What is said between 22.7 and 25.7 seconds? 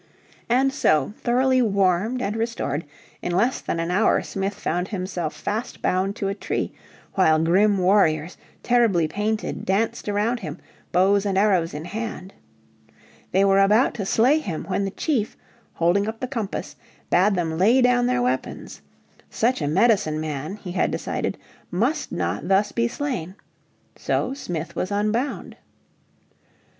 be slain. So Smith was unbound.